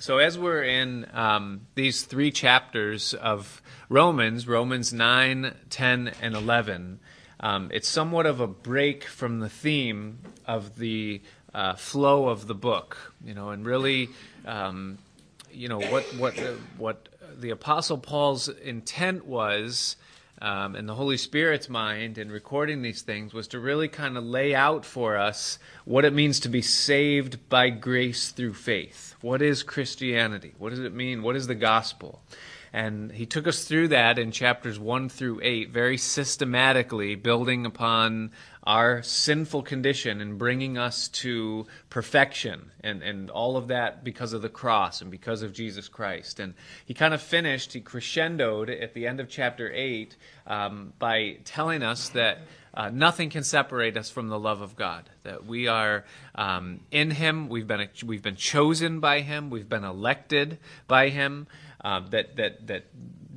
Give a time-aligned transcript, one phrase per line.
[0.00, 3.60] So, as we're in um, these three chapters of
[3.90, 7.00] Romans, Romans 9, 10, and 11,
[7.40, 11.20] um, it's somewhat of a break from the theme of the
[11.52, 14.08] uh, flow of the book, you know, and really,
[14.46, 14.96] um,
[15.52, 16.34] you know, what, what,
[16.78, 19.96] what the Apostle Paul's intent was
[20.40, 24.24] um, and the Holy Spirit's mind in recording these things was to really kind of
[24.24, 29.14] lay out for us what it means to be saved by grace through faith.
[29.20, 30.54] What is Christianity?
[30.56, 31.22] What does it mean?
[31.22, 32.22] What is the gospel?
[32.72, 38.30] And he took us through that in chapters 1 through 8, very systematically, building upon
[38.62, 44.42] our sinful condition and bringing us to perfection and, and all of that because of
[44.42, 46.38] the cross and because of Jesus Christ.
[46.38, 51.38] And he kind of finished, he crescendoed at the end of chapter 8 um, by
[51.44, 52.38] telling us that
[52.72, 55.10] uh, nothing can separate us from the love of God.
[55.24, 59.84] That we are um, in Him, we've been, we've been chosen by Him, we've been
[59.84, 61.48] elected by Him
[61.84, 62.84] uh, that, that, that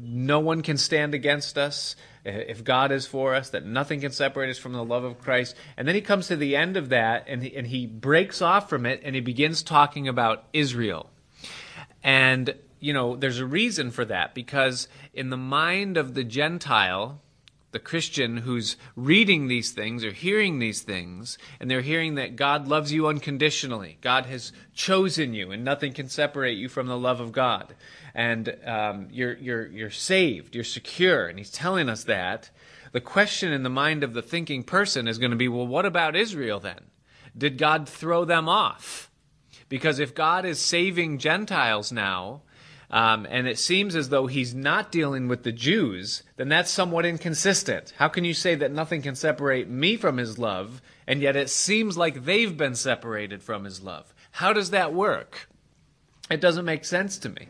[0.01, 1.95] no one can stand against us
[2.25, 5.55] if God is for us, that nothing can separate us from the love of Christ.
[5.75, 8.69] And then he comes to the end of that and he, and he breaks off
[8.69, 11.09] from it and he begins talking about Israel.
[12.01, 17.21] And, you know, there's a reason for that because in the mind of the Gentile,
[17.73, 22.67] the Christian who's reading these things or hearing these things, and they're hearing that God
[22.67, 23.97] loves you unconditionally.
[23.99, 27.75] God has chosen you, and nothing can separate you from the love of God.
[28.15, 31.27] And um, you're, you're, you're saved, you're secure.
[31.27, 32.49] And he's telling us that.
[32.93, 35.85] The question in the mind of the thinking person is going to be well, what
[35.85, 36.91] about Israel then?
[37.35, 39.09] Did God throw them off?
[39.67, 42.43] Because if God is saving Gentiles now,
[42.93, 47.07] um, and it seems as though he's not dealing with the Jews, then that's somewhat
[47.07, 47.91] inconsistent.
[47.97, 51.49] How can you say that nothing can separate me from his love, and yet it
[51.49, 54.13] seems like they've been separated from his love?
[54.29, 55.49] How does that work?
[56.29, 57.47] It doesn't make sense to me.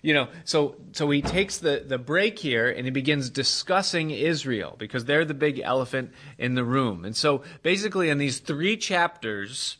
[0.00, 4.76] You know, so so he takes the, the break here and he begins discussing Israel
[4.78, 7.04] because they're the big elephant in the room.
[7.04, 9.76] And so basically in these three chapters,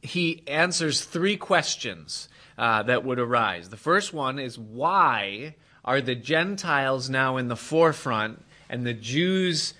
[0.00, 2.29] he answers three questions
[2.60, 3.70] uh, that would arise.
[3.70, 9.72] The first one is why are the Gentiles now in the forefront and the Jews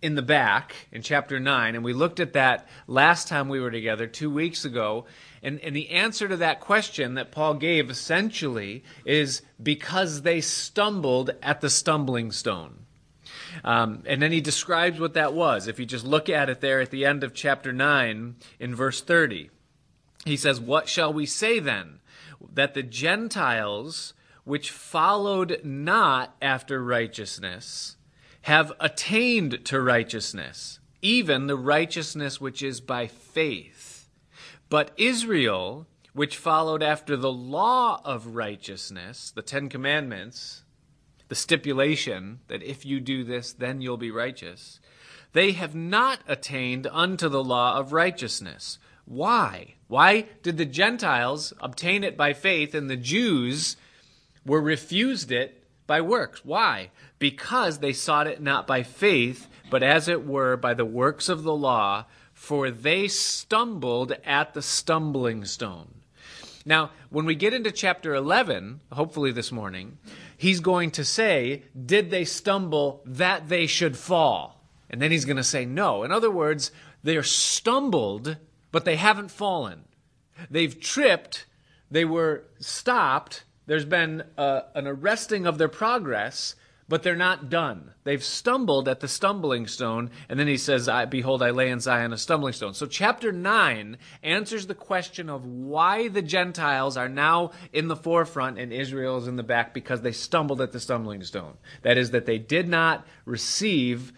[0.00, 1.74] in the back in chapter 9?
[1.74, 5.06] And we looked at that last time we were together, two weeks ago.
[5.42, 11.32] And, and the answer to that question that Paul gave essentially is because they stumbled
[11.42, 12.86] at the stumbling stone.
[13.64, 15.66] Um, and then he describes what that was.
[15.66, 19.00] If you just look at it there at the end of chapter 9 in verse
[19.00, 19.50] 30,
[20.24, 21.99] he says, What shall we say then?
[22.52, 24.14] That the Gentiles,
[24.44, 27.96] which followed not after righteousness,
[28.42, 34.08] have attained to righteousness, even the righteousness which is by faith.
[34.68, 40.64] But Israel, which followed after the law of righteousness, the Ten Commandments,
[41.28, 44.80] the stipulation that if you do this, then you'll be righteous,
[45.32, 48.78] they have not attained unto the law of righteousness.
[49.10, 49.74] Why?
[49.88, 53.76] Why did the Gentiles obtain it by faith and the Jews
[54.46, 56.44] were refused it by works?
[56.44, 56.90] Why?
[57.18, 61.42] Because they sought it not by faith, but as it were by the works of
[61.42, 65.92] the law, for they stumbled at the stumbling stone.
[66.64, 69.98] Now, when we get into chapter 11, hopefully this morning,
[70.36, 74.62] he's going to say, Did they stumble that they should fall?
[74.88, 76.04] And then he's going to say, No.
[76.04, 76.70] In other words,
[77.02, 78.36] they're stumbled
[78.72, 79.84] but they haven't fallen.
[80.50, 81.46] They've tripped,
[81.90, 86.56] they were stopped, there's been uh, an arresting of their progress,
[86.88, 87.92] but they're not done.
[88.02, 91.78] They've stumbled at the stumbling stone, and then he says, I, Behold, I lay in
[91.78, 92.74] Zion a stumbling stone.
[92.74, 98.58] So, chapter 9 answers the question of why the Gentiles are now in the forefront
[98.58, 101.58] and Israel is in the back because they stumbled at the stumbling stone.
[101.82, 104.12] That is, that they did not receive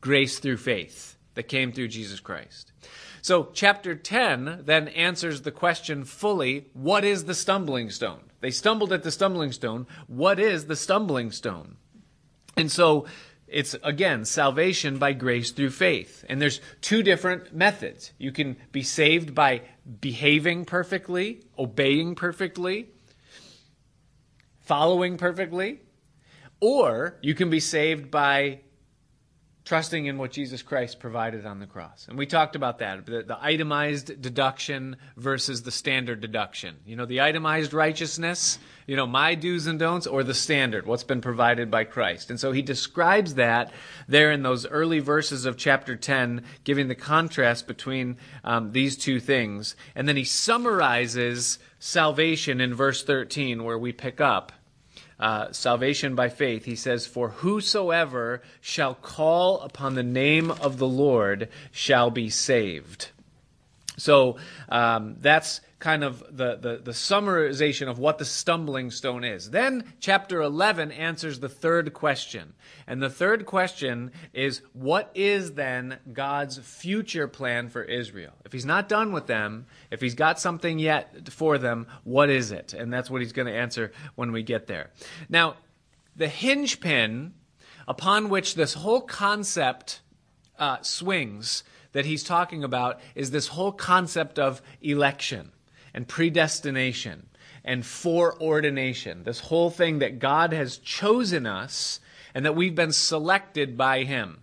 [0.00, 2.69] grace through faith that came through Jesus Christ.
[3.22, 8.20] So, chapter 10 then answers the question fully what is the stumbling stone?
[8.40, 9.86] They stumbled at the stumbling stone.
[10.06, 11.76] What is the stumbling stone?
[12.56, 13.06] And so,
[13.46, 16.24] it's again salvation by grace through faith.
[16.28, 18.12] And there's two different methods.
[18.16, 19.62] You can be saved by
[20.00, 22.88] behaving perfectly, obeying perfectly,
[24.60, 25.80] following perfectly,
[26.60, 28.60] or you can be saved by
[29.64, 32.06] trusting in what Jesus Christ provided on the cross.
[32.08, 36.76] And we talked about that the, the, itemized deduction versus the standard deduction.
[36.86, 41.04] You know, the itemized righteousness, you know, my do's and don'ts, or the standard, what's
[41.04, 42.30] been provided by Christ.
[42.30, 43.72] And so he describes that
[44.08, 49.20] there in those early verses of chapter 10, giving the contrast between um, these two
[49.20, 49.76] things.
[49.94, 54.52] And then he summarizes salvation in verse 13, where we pick up
[55.20, 60.88] uh, salvation by faith, he says, For whosoever shall call upon the name of the
[60.88, 63.10] Lord shall be saved.
[63.98, 64.36] So
[64.70, 69.50] um, that's kind of the, the, the, summarization of what the stumbling stone is.
[69.50, 72.52] Then chapter 11 answers the third question.
[72.86, 78.34] And the third question is what is then God's future plan for Israel?
[78.44, 82.52] If he's not done with them, if he's got something yet for them, what is
[82.52, 82.74] it?
[82.74, 84.90] And that's what he's going to answer when we get there.
[85.30, 85.56] Now,
[86.14, 87.32] the hinge pin
[87.88, 90.02] upon which this whole concept
[90.58, 95.52] uh, swings that he's talking about is this whole concept of election
[95.94, 97.28] and predestination
[97.64, 99.24] and foreordination.
[99.24, 102.00] This whole thing that God has chosen us
[102.34, 104.42] and that we've been selected by Him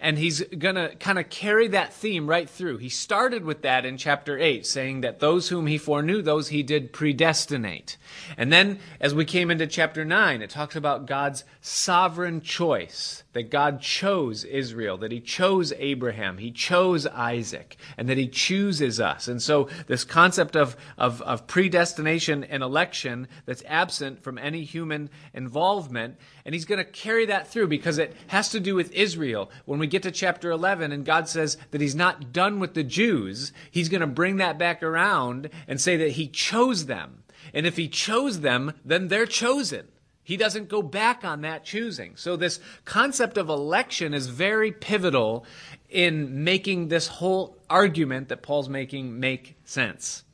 [0.00, 2.78] and he's going to kind of carry that theme right through.
[2.78, 6.62] He started with that in chapter 8, saying that those whom he foreknew, those he
[6.62, 7.96] did predestinate.
[8.36, 13.50] And then as we came into chapter 9, it talks about God's sovereign choice, that
[13.50, 19.26] God chose Israel, that he chose Abraham, he chose Isaac, and that he chooses us.
[19.26, 25.10] And so this concept of, of, of predestination and election that's absent from any human
[25.34, 26.16] involvement,
[26.48, 29.50] and he's going to carry that through because it has to do with Israel.
[29.66, 32.82] When we get to chapter 11 and God says that he's not done with the
[32.82, 37.22] Jews, he's going to bring that back around and say that he chose them.
[37.52, 39.88] And if he chose them, then they're chosen.
[40.24, 42.16] He doesn't go back on that choosing.
[42.16, 45.44] So, this concept of election is very pivotal
[45.90, 50.24] in making this whole argument that Paul's making make sense.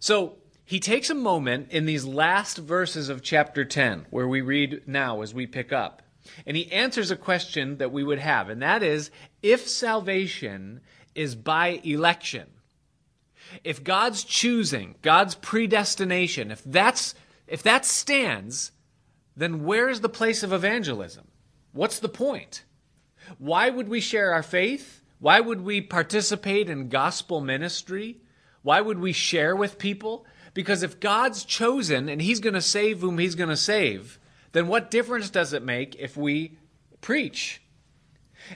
[0.00, 0.38] So,
[0.72, 5.20] he takes a moment in these last verses of chapter 10, where we read now
[5.20, 6.00] as we pick up,
[6.46, 9.10] and he answers a question that we would have, and that is
[9.42, 10.80] if salvation
[11.14, 12.48] is by election,
[13.62, 17.14] if God's choosing, God's predestination, if that's
[17.46, 18.72] if that stands,
[19.36, 21.28] then where is the place of evangelism?
[21.72, 22.64] What's the point?
[23.36, 25.02] Why would we share our faith?
[25.18, 28.22] Why would we participate in gospel ministry?
[28.62, 30.24] Why would we share with people?
[30.54, 34.18] Because if God's chosen and He's going to save whom He's going to save,
[34.52, 36.58] then what difference does it make if we
[37.00, 37.62] preach?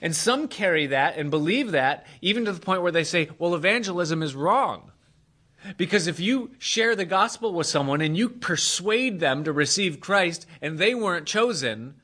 [0.02, 3.54] And some carry that and believe that even to the point where they say, well,
[3.54, 4.90] evangelism is wrong.
[5.76, 10.46] Because if you share the gospel with someone and you persuade them to receive Christ
[10.60, 11.94] and they weren't chosen,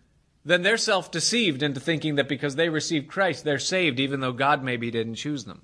[0.45, 4.33] then they're self deceived into thinking that because they received Christ, they're saved, even though
[4.33, 5.63] God maybe didn't choose them.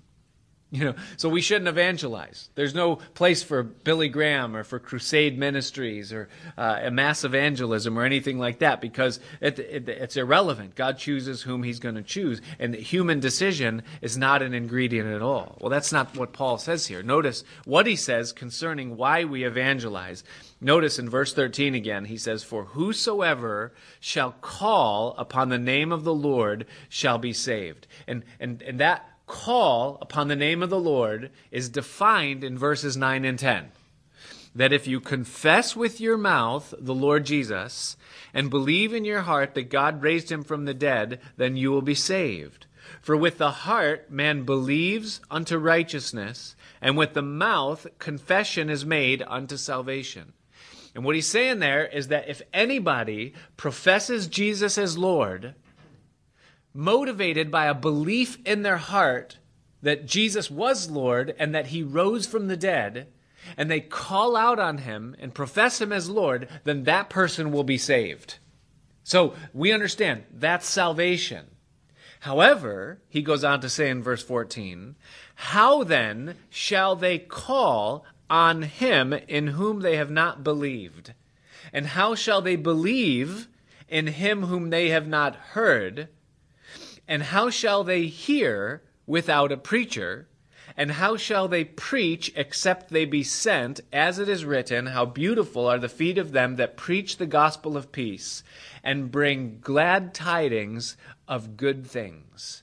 [0.78, 2.50] You know, so we shouldn't evangelize.
[2.54, 6.28] There's no place for Billy Graham or for crusade ministries or
[6.58, 10.74] uh, mass evangelism or anything like that because it, it, it's irrelevant.
[10.74, 15.22] God chooses whom He's going to choose, and human decision is not an ingredient at
[15.22, 15.56] all.
[15.58, 17.02] Well, that's not what Paul says here.
[17.02, 20.22] Notice what he says concerning why we evangelize.
[20.60, 26.04] Notice in verse 13 again, he says, For whosoever shall call upon the name of
[26.04, 27.86] the Lord shall be saved.
[28.06, 32.96] And, and, and that call upon the name of the Lord is defined in verses
[32.96, 33.70] 9 and 10.
[34.54, 37.96] That if you confess with your mouth the Lord Jesus
[38.34, 41.82] and believe in your heart that God raised him from the dead, then you will
[41.82, 42.66] be saved.
[43.00, 49.22] For with the heart man believes unto righteousness, and with the mouth confession is made
[49.26, 50.32] unto salvation.
[50.94, 55.54] And what he's saying there is that if anybody professes Jesus as Lord,
[56.74, 59.38] motivated by a belief in their heart
[59.82, 63.08] that Jesus was Lord and that he rose from the dead,
[63.56, 67.64] and they call out on him and profess him as Lord, then that person will
[67.64, 68.38] be saved.
[69.04, 71.46] So we understand that's salvation.
[72.20, 74.96] However, he goes on to say in verse 14,
[75.34, 81.14] How then shall they call on him in whom they have not believed?
[81.72, 83.48] And how shall they believe
[83.88, 86.08] in him whom they have not heard?
[87.08, 90.28] And how shall they hear without a preacher?
[90.76, 93.80] And how shall they preach except they be sent?
[93.92, 97.76] As it is written, How beautiful are the feet of them that preach the gospel
[97.76, 98.44] of peace
[98.84, 100.96] and bring glad tidings
[101.26, 102.62] of good things.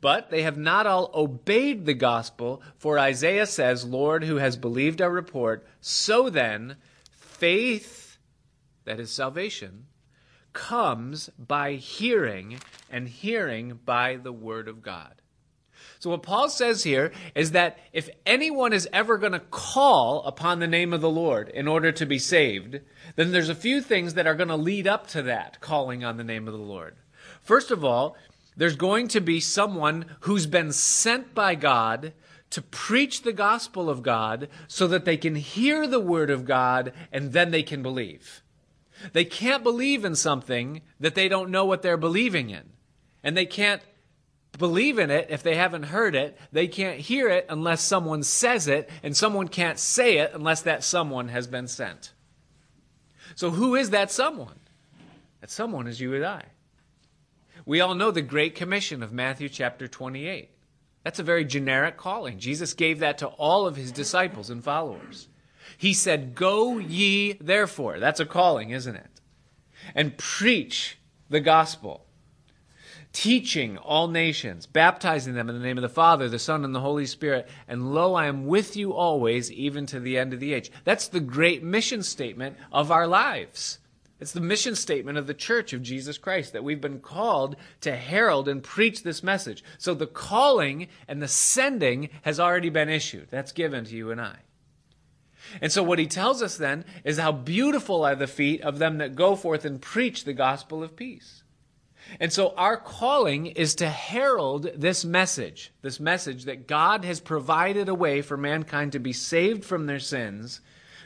[0.00, 5.02] But they have not all obeyed the gospel, for Isaiah says, Lord, who has believed
[5.02, 5.66] our report?
[5.80, 6.76] So then,
[7.10, 8.18] faith,
[8.84, 9.86] that is salvation,
[10.52, 12.58] comes by hearing,
[12.90, 15.22] and hearing by the Word of God.
[15.98, 20.58] So, what Paul says here is that if anyone is ever going to call upon
[20.58, 22.80] the name of the Lord in order to be saved,
[23.14, 26.16] then there's a few things that are going to lead up to that calling on
[26.16, 26.96] the name of the Lord.
[27.40, 28.16] First of all,
[28.56, 32.12] there's going to be someone who's been sent by God
[32.50, 36.92] to preach the gospel of God so that they can hear the word of God
[37.10, 38.42] and then they can believe.
[39.12, 42.70] They can't believe in something that they don't know what they're believing in.
[43.22, 43.82] And they can't
[44.58, 46.38] believe in it if they haven't heard it.
[46.52, 50.84] They can't hear it unless someone says it, and someone can't say it unless that
[50.84, 52.12] someone has been sent.
[53.34, 54.58] So, who is that someone?
[55.40, 56.44] That someone is you and I.
[57.64, 60.50] We all know the Great Commission of Matthew chapter 28.
[61.04, 62.38] That's a very generic calling.
[62.38, 65.28] Jesus gave that to all of his disciples and followers.
[65.76, 67.98] He said, Go ye therefore.
[67.98, 69.20] That's a calling, isn't it?
[69.94, 70.98] And preach
[71.28, 72.06] the gospel,
[73.12, 76.80] teaching all nations, baptizing them in the name of the Father, the Son, and the
[76.80, 77.48] Holy Spirit.
[77.66, 80.70] And lo, I am with you always, even to the end of the age.
[80.84, 83.78] That's the great mission statement of our lives.
[84.22, 87.96] It's the mission statement of the church of Jesus Christ that we've been called to
[87.96, 89.64] herald and preach this message.
[89.78, 93.26] So the calling and the sending has already been issued.
[93.30, 94.36] That's given to you and I.
[95.60, 98.98] And so what he tells us then is how beautiful are the feet of them
[98.98, 101.42] that go forth and preach the gospel of peace.
[102.20, 107.88] And so our calling is to herald this message, this message that God has provided
[107.88, 110.60] a way for mankind to be saved from their sins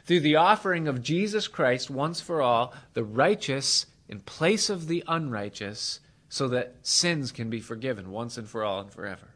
[0.05, 5.03] through the offering of Jesus Christ once for all, the righteous in place of the
[5.09, 9.35] unrighteous, so that sins can be forgiven once and for all and forever.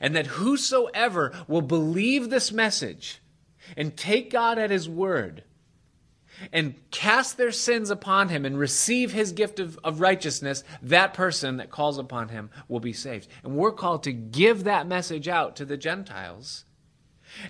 [0.00, 3.20] And that whosoever will believe this message
[3.76, 5.44] and take God at his word
[6.52, 11.56] and cast their sins upon him and receive his gift of, of righteousness, that person
[11.56, 13.26] that calls upon him will be saved.
[13.42, 16.66] And we're called to give that message out to the Gentiles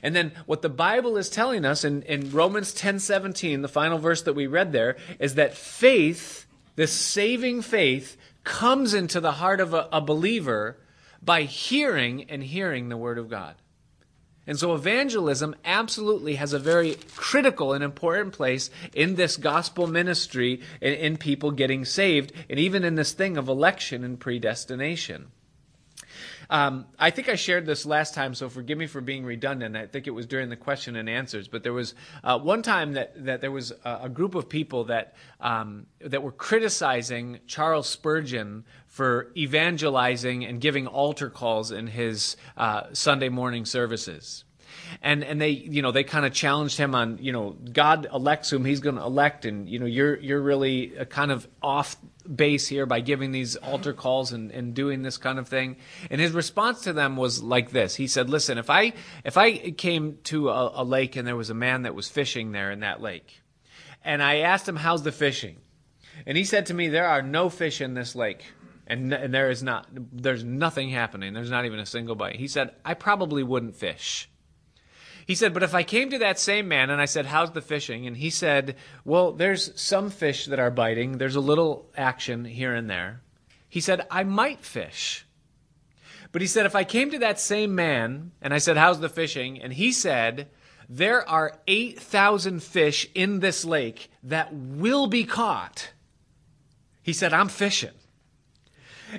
[0.02, 3.99] and then what the Bible is telling us in, in Romans 10 17, the final
[3.99, 6.46] verse that we read there, is that faith,
[6.76, 10.78] this saving faith, comes into the heart of a, a believer
[11.23, 13.56] by hearing and hearing the Word of God.
[14.46, 20.60] And so evangelism absolutely has a very critical and important place in this gospel ministry
[20.80, 25.32] and in people getting saved, and even in this thing of election and predestination.
[26.48, 29.76] Um, I think I shared this last time, so forgive me for being redundant.
[29.76, 32.92] I think it was during the question and answers, but there was uh, one time
[32.92, 37.88] that, that there was a, a group of people that um, that were criticizing Charles
[37.88, 38.64] Spurgeon
[38.96, 44.44] for evangelizing and giving altar calls in his uh, Sunday morning services
[45.02, 48.50] and and they you know they kind of challenged him on you know God elects
[48.50, 51.96] whom He's going to elect, and you know you're you're really kind of off
[52.32, 55.76] base here by giving these altar calls and, and doing this kind of thing.
[56.10, 58.92] And his response to them was like this: He said, "Listen, if I
[59.24, 62.52] if I came to a, a lake and there was a man that was fishing
[62.52, 63.42] there in that lake,
[64.04, 65.58] and I asked him how's the fishing,
[66.26, 68.44] and he said to me, there are no fish in this lake."
[68.87, 72.47] And, and there is not there's nothing happening there's not even a single bite he
[72.47, 74.28] said i probably wouldn't fish
[75.26, 77.61] he said, But if I came to that same man and I said, How's the
[77.61, 78.07] fishing?
[78.07, 82.73] And he said, Well, there's some fish that are biting, there's a little action here
[82.73, 83.23] and there.
[83.69, 85.26] He said, I might fish.
[86.31, 89.09] But he said, If I came to that same man and I said, How's the
[89.09, 89.61] fishing?
[89.61, 90.49] And he said,
[90.88, 95.90] There are 8,000 fish in this lake that will be caught.
[97.02, 97.90] He said, I'm fishing.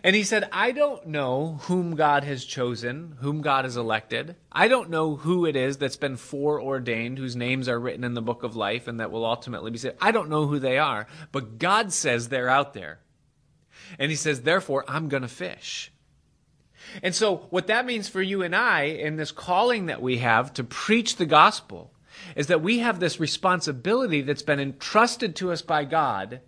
[0.04, 4.36] And he said, I don't know whom God has chosen, whom God has elected.
[4.52, 8.22] I don't know who it is that's been foreordained, whose names are written in the
[8.22, 9.98] book of life and that will ultimately be saved.
[10.02, 13.00] I don't know who they are, but God says they're out there.
[13.98, 15.92] And he says, therefore, I'm going to fish.
[17.02, 20.54] And so, what that means for you and I in this calling that we have
[20.54, 21.92] to preach the gospel
[22.36, 26.42] is that we have this responsibility that's been entrusted to us by God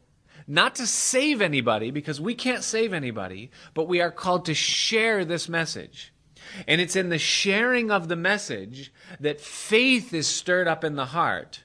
[0.49, 5.23] not to save anybody, because we can't save anybody, but we are called to share
[5.23, 6.11] this message.
[6.67, 11.05] And it's in the sharing of the message that faith is stirred up in the
[11.05, 11.63] heart,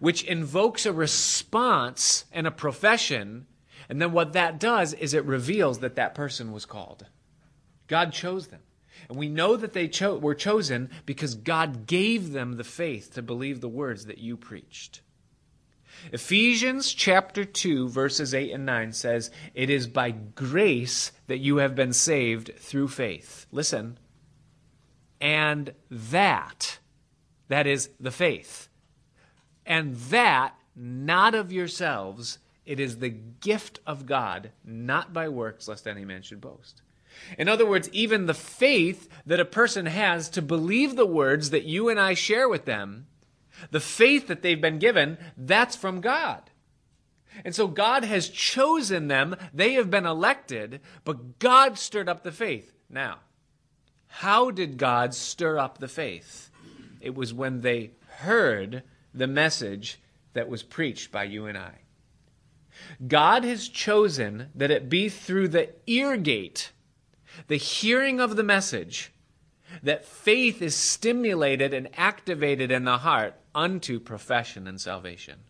[0.00, 3.46] which invokes a response and a profession.
[3.90, 7.06] And then what that does is it reveals that that person was called.
[7.88, 8.60] God chose them.
[9.10, 13.22] And we know that they cho- were chosen because God gave them the faith to
[13.22, 15.02] believe the words that you preached.
[16.12, 21.74] Ephesians chapter 2, verses 8 and 9 says, It is by grace that you have
[21.74, 23.46] been saved through faith.
[23.50, 23.98] Listen.
[25.20, 26.78] And that,
[27.48, 28.68] that is the faith,
[29.66, 35.88] and that not of yourselves, It is the gift of God, not by works, lest
[35.88, 36.82] any man should boast.
[37.38, 41.64] In other words, even the faith that a person has to believe the words that
[41.64, 43.06] you and I share with them,
[43.70, 46.50] the faith that they've been given, that's from God.
[47.44, 49.36] And so God has chosen them.
[49.52, 52.72] They have been elected, but God stirred up the faith.
[52.90, 53.18] Now,
[54.08, 56.50] how did God stir up the faith?
[57.00, 58.82] It was when they heard
[59.14, 60.00] the message
[60.32, 61.72] that was preached by you and I.
[63.06, 66.72] God has chosen that it be through the ear gate,
[67.48, 69.12] the hearing of the message,
[69.82, 75.40] that faith is stimulated and activated in the heart unto profession and salvation.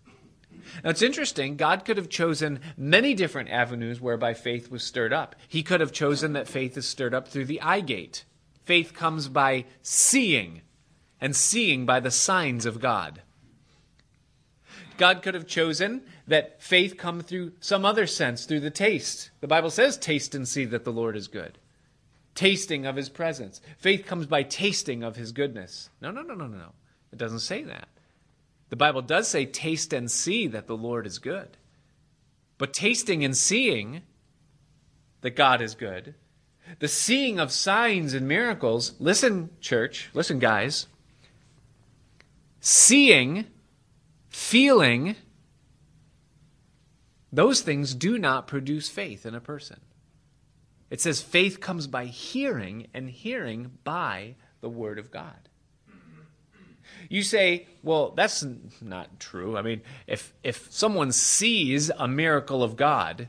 [0.85, 5.35] Now it's interesting, God could have chosen many different avenues whereby faith was stirred up.
[5.49, 8.25] He could have chosen that faith is stirred up through the eye gate.
[8.65, 10.63] Faith comes by seeing,
[11.21, 13.23] and seeing by the signs of God.
[14.99, 19.31] God could have chosen that faith come through some other sense, through the taste.
[19.41, 21.59] The Bible says, taste and see that the Lord is good.
[22.39, 23.61] Tasting of his presence.
[23.79, 25.91] Faith comes by tasting of his goodness.
[26.01, 26.57] No, no, no, no, no.
[26.57, 26.73] No.
[27.13, 27.89] It doesn't say that.
[28.69, 31.57] The Bible does say, taste and see that the Lord is good.
[32.57, 34.03] But tasting and seeing
[35.23, 36.15] that God is good,
[36.79, 40.87] the seeing of signs and miracles, listen, church, listen, guys.
[42.61, 43.47] Seeing,
[44.29, 45.17] feeling,
[47.33, 49.81] those things do not produce faith in a person.
[50.91, 55.49] It says faith comes by hearing, and hearing by the Word of God.
[57.09, 58.45] You say, well, that's
[58.81, 59.57] not true.
[59.57, 63.29] I mean, if, if someone sees a miracle of God,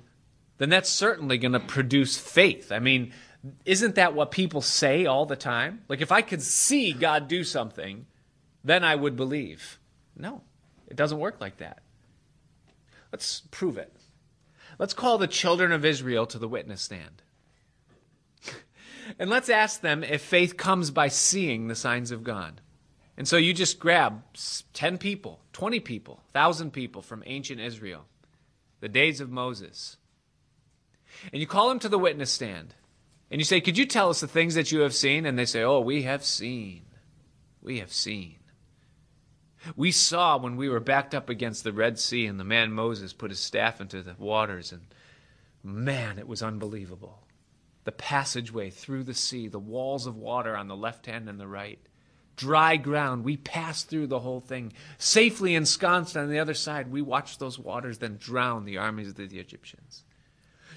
[0.57, 2.71] then that's certainly going to produce faith.
[2.71, 3.13] I mean,
[3.65, 5.83] isn't that what people say all the time?
[5.87, 8.05] Like, if I could see God do something,
[8.63, 9.79] then I would believe.
[10.17, 10.41] No,
[10.87, 11.79] it doesn't work like that.
[13.11, 13.95] Let's prove it.
[14.77, 17.21] Let's call the children of Israel to the witness stand.
[19.17, 22.61] And let's ask them if faith comes by seeing the signs of God.
[23.17, 24.23] And so you just grab
[24.73, 28.05] 10 people, 20 people, 1,000 people from ancient Israel,
[28.79, 29.97] the days of Moses,
[31.31, 32.75] and you call them to the witness stand.
[33.31, 35.25] And you say, Could you tell us the things that you have seen?
[35.25, 36.83] And they say, Oh, we have seen.
[37.61, 38.37] We have seen.
[39.75, 43.11] We saw when we were backed up against the Red Sea and the man Moses
[43.11, 44.83] put his staff into the waters, and
[45.61, 47.19] man, it was unbelievable.
[47.89, 51.47] The passageway through the sea, the walls of water on the left hand and the
[51.47, 51.79] right
[52.35, 53.23] dry ground.
[53.23, 56.91] We passed through the whole thing, safely ensconced on the other side.
[56.91, 60.03] We watched those waters then drown the armies of the Egyptians.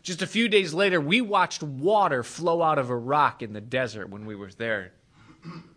[0.03, 3.61] Just a few days later, we watched water flow out of a rock in the
[3.61, 4.95] desert when we were there,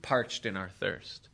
[0.02, 1.28] parched in our thirst.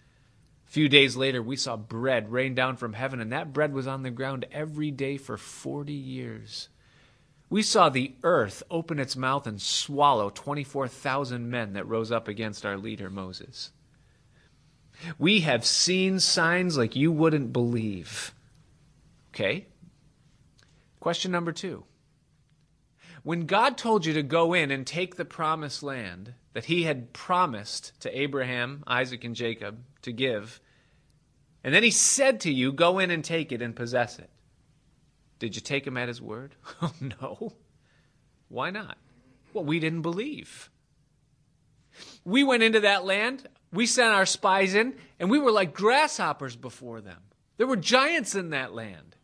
[0.67, 3.85] A few days later, we saw bread rain down from heaven, and that bread was
[3.85, 6.69] on the ground every day for 40 years.
[7.51, 12.65] We saw the earth open its mouth and swallow 24,000 men that rose up against
[12.65, 13.71] our leader Moses.
[15.19, 18.33] We have seen signs like you wouldn't believe.
[19.33, 19.67] Okay?
[21.01, 21.83] Question number two.
[23.21, 27.11] When God told you to go in and take the promised land that he had
[27.11, 30.61] promised to Abraham, Isaac, and Jacob to give,
[31.65, 34.29] and then he said to you, Go in and take it and possess it,
[35.41, 36.56] did you take him at his word?
[36.82, 37.54] Oh, no.
[38.47, 38.97] Why not?
[39.54, 40.69] Well, we didn't believe.
[42.23, 46.56] We went into that land we sent our spies in, and we were like grasshoppers
[46.56, 47.19] before them.
[47.58, 49.15] There were giants in that land.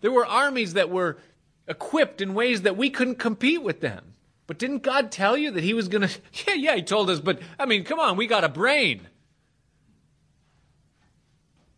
[0.00, 1.18] There were armies that were
[1.66, 4.14] equipped in ways that we couldn't compete with them.
[4.46, 6.20] But didn't God tell you that He was going to?
[6.46, 9.08] Yeah, yeah, He told us, but I mean, come on, we got a brain.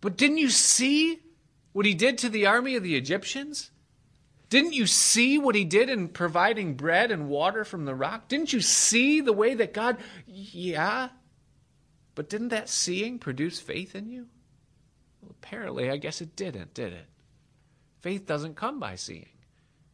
[0.01, 1.21] But didn't you see
[1.77, 3.71] what He did to the army of the Egyptians?
[4.49, 8.29] Didn't you see what He did in providing bread and water from the rock?
[8.29, 11.11] Didn't you see the way that God, yeah,
[12.15, 14.27] but didn't that seeing produce faith in you?
[15.21, 17.09] Well, apparently, I guess it didn't, did it?
[18.01, 19.29] Faith doesn't come by seeing.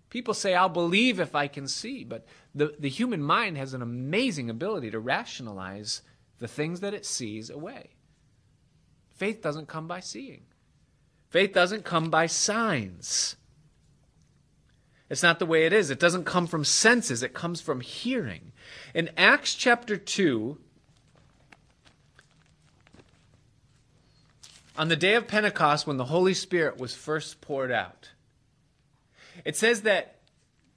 [0.08, 3.82] People say, I'll believe if I can see, but the, the human mind has an
[3.82, 6.02] amazing ability to rationalize
[6.38, 7.96] the things that it sees away.
[9.16, 10.42] Faith doesn't come by seeing,
[11.32, 13.36] faith doesn't come by signs.
[15.08, 15.90] It's not the way it is.
[15.90, 18.52] It doesn't come from senses, it comes from hearing.
[18.94, 20.58] In Acts chapter 2,
[24.76, 28.10] on the day of Pentecost, when the Holy Spirit was first poured out,
[29.44, 30.18] it says that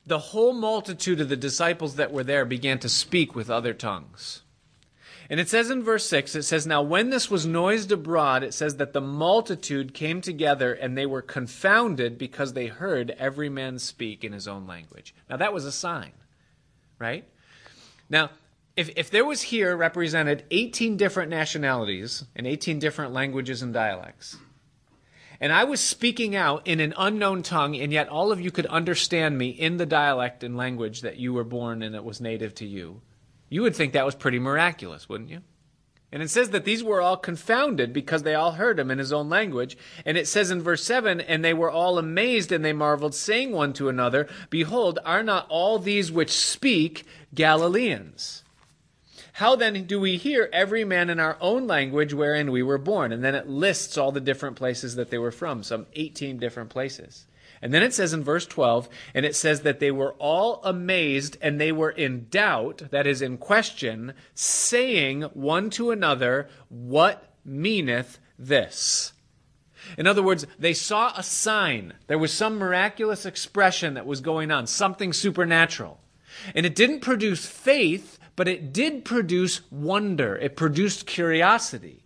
[0.05, 4.41] the whole multitude of the disciples that were there began to speak with other tongues.
[5.29, 8.53] And it says in verse 6, it says, Now when this was noised abroad, it
[8.53, 13.79] says that the multitude came together and they were confounded because they heard every man
[13.79, 15.15] speak in his own language.
[15.29, 16.11] Now that was a sign,
[16.99, 17.25] right?
[18.09, 18.29] Now,
[18.75, 24.37] if, if there was here represented 18 different nationalities and 18 different languages and dialects,
[25.39, 28.65] and I was speaking out in an unknown tongue, and yet all of you could
[28.67, 32.53] understand me in the dialect and language that you were born and that was native
[32.55, 33.01] to you,
[33.49, 35.41] you would think that was pretty miraculous, wouldn't you?
[36.11, 39.11] And it says that these were all confounded because they all heard him in his
[39.11, 39.77] own language.
[40.05, 43.51] And it says in verse 7 And they were all amazed and they marveled, saying
[43.51, 47.03] one to another, Behold, are not all these which speak
[47.33, 48.43] Galileans?
[49.33, 53.11] How then do we hear every man in our own language wherein we were born?
[53.11, 56.69] And then it lists all the different places that they were from, some 18 different
[56.69, 57.25] places.
[57.61, 61.37] And then it says in verse 12, and it says that they were all amazed
[61.41, 68.19] and they were in doubt, that is, in question, saying one to another, What meaneth
[68.37, 69.13] this?
[69.97, 71.93] In other words, they saw a sign.
[72.07, 75.99] There was some miraculous expression that was going on, something supernatural.
[76.53, 80.35] And it didn't produce faith, but it did produce wonder.
[80.35, 82.03] It produced curiosity.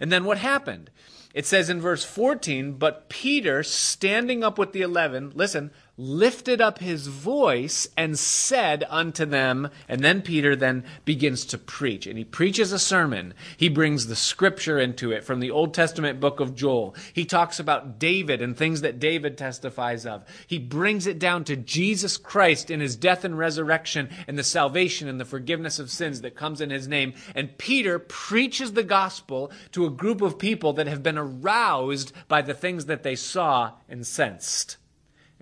[0.00, 0.90] And then what happened?
[1.34, 6.78] It says in verse 14, but Peter, standing up with the eleven, listen, lifted up
[6.78, 12.06] his voice and said unto them, and then Peter then begins to preach.
[12.06, 13.34] And he preaches a sermon.
[13.56, 16.96] He brings the scripture into it from the Old Testament book of Joel.
[17.12, 20.24] He talks about David and things that David testifies of.
[20.46, 25.08] He brings it down to Jesus Christ in his death and resurrection and the salvation
[25.08, 27.12] and the forgiveness of sins that comes in his name.
[27.34, 32.40] And Peter preaches the gospel to a group of people that have been aroused by
[32.42, 34.78] the things that they saw and sensed.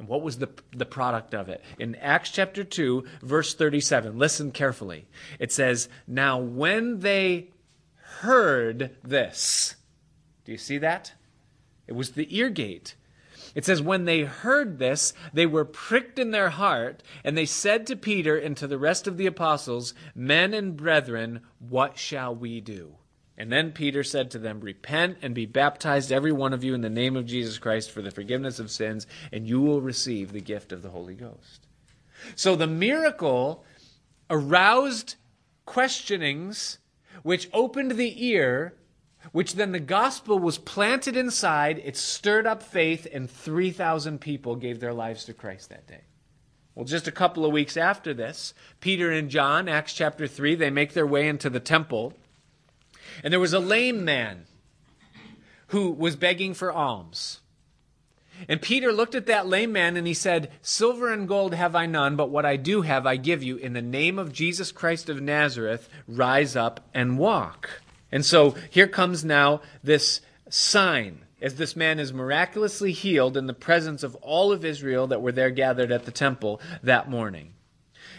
[0.01, 1.63] And what was the, the product of it?
[1.79, 5.07] In Acts chapter 2, verse 37, listen carefully.
[5.39, 7.51] It says, Now when they
[8.21, 9.77] heard this,
[10.47, 11.13] do you see that?
[11.87, 12.95] It was the ear gate.
[13.55, 17.87] It says, When they heard this, they were pricked in their heart, and they said
[17.89, 22.63] to Peter and to the rest of the apostles, Men and brethren, what shall we
[22.63, 22.95] do?
[23.41, 26.83] And then Peter said to them, Repent and be baptized, every one of you, in
[26.83, 30.43] the name of Jesus Christ for the forgiveness of sins, and you will receive the
[30.43, 31.67] gift of the Holy Ghost.
[32.37, 33.65] So the miracle
[34.29, 35.15] aroused
[35.65, 36.81] questionings,
[37.23, 38.75] which opened the ear,
[39.33, 41.81] which then the gospel was planted inside.
[41.83, 46.03] It stirred up faith, and 3,000 people gave their lives to Christ that day.
[46.75, 50.69] Well, just a couple of weeks after this, Peter and John, Acts chapter 3, they
[50.69, 52.13] make their way into the temple.
[53.23, 54.47] And there was a lame man
[55.69, 57.41] who was begging for alms.
[58.49, 61.87] And Peter looked at that lame man and he said, Silver and gold have I
[61.87, 63.57] none, but what I do have I give you.
[63.57, 67.83] In the name of Jesus Christ of Nazareth, rise up and walk.
[68.11, 73.55] And so here comes now this sign as this man is miraculously healed in the
[73.55, 77.53] presence of all of Israel that were there gathered at the temple that morning.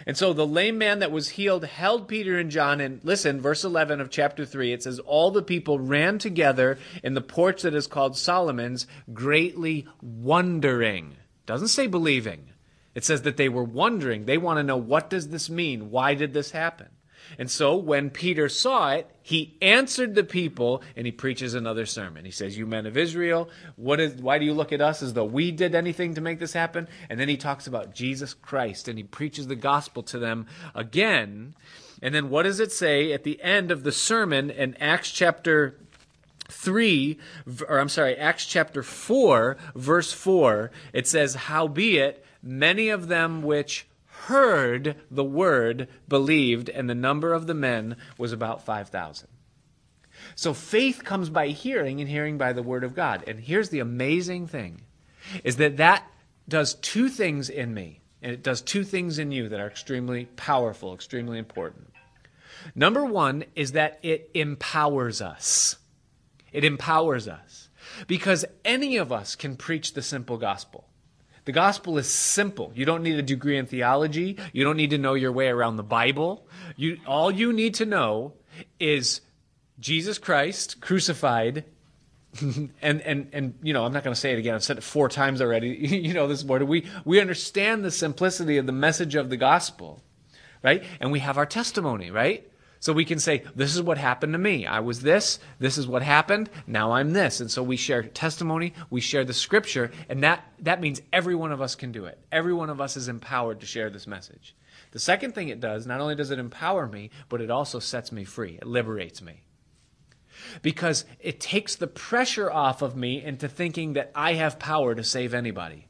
[0.05, 2.81] And so the lame man that was healed held Peter and John.
[2.81, 7.13] And listen, verse 11 of chapter 3, it says, All the people ran together in
[7.13, 11.15] the porch that is called Solomon's, greatly wondering.
[11.45, 12.47] Doesn't say believing.
[12.93, 14.25] It says that they were wondering.
[14.25, 15.91] They want to know what does this mean?
[15.91, 16.89] Why did this happen?
[17.37, 22.25] And so when Peter saw it, he answered the people and he preaches another sermon.
[22.25, 25.13] He says, You men of Israel, what is, why do you look at us as
[25.13, 26.87] though we did anything to make this happen?
[27.09, 31.55] And then he talks about Jesus Christ and he preaches the gospel to them again.
[32.01, 35.77] And then what does it say at the end of the sermon in Acts chapter
[36.49, 37.17] 3,
[37.67, 40.71] or I'm sorry, Acts chapter 4, verse 4?
[40.93, 43.87] It says, Howbeit, many of them which
[44.27, 49.27] heard the word believed, and the number of the men was about 5,000.
[50.35, 53.23] So faith comes by hearing, and hearing by the word of God.
[53.27, 54.81] And here's the amazing thing
[55.43, 56.03] is that that
[56.47, 60.25] does two things in me, and it does two things in you that are extremely
[60.35, 61.93] powerful, extremely important.
[62.75, 65.77] Number one is that it empowers us.
[66.51, 67.69] It empowers us
[68.07, 70.87] because any of us can preach the simple gospel.
[71.45, 72.71] The gospel is simple.
[72.75, 74.37] You don't need a degree in theology.
[74.53, 76.45] You don't need to know your way around the Bible.
[76.75, 78.33] You, all you need to know
[78.79, 79.21] is
[79.79, 81.65] Jesus Christ crucified.
[82.41, 84.53] and, and, and, you know, I'm not going to say it again.
[84.53, 86.67] I've said it four times already, you know, this morning.
[86.67, 90.01] We, we understand the simplicity of the message of the gospel,
[90.63, 90.83] right?
[90.99, 92.47] And we have our testimony, right?
[92.81, 94.65] So we can say, this is what happened to me.
[94.65, 97.39] I was this, this is what happened, now I'm this.
[97.39, 101.51] And so we share testimony, we share the scripture, and that, that means every one
[101.51, 102.17] of us can do it.
[102.31, 104.55] Every one of us is empowered to share this message.
[104.93, 108.11] The second thing it does, not only does it empower me, but it also sets
[108.11, 108.57] me free.
[108.59, 109.43] It liberates me.
[110.63, 115.03] Because it takes the pressure off of me into thinking that I have power to
[115.03, 115.87] save anybody.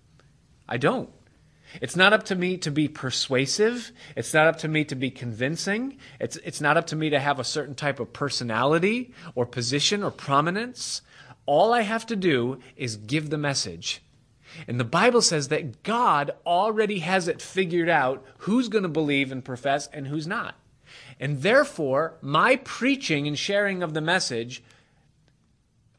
[0.68, 1.10] I don't.
[1.80, 3.92] It's not up to me to be persuasive.
[4.16, 5.98] It's not up to me to be convincing.
[6.20, 10.04] It's, it's not up to me to have a certain type of personality or position
[10.04, 11.02] or prominence.
[11.46, 14.02] All I have to do is give the message.
[14.68, 19.32] And the Bible says that God already has it figured out who's going to believe
[19.32, 20.56] and profess and who's not.
[21.20, 24.64] And therefore, my preaching and sharing of the message